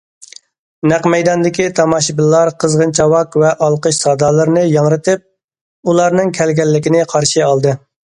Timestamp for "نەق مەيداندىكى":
0.91-1.65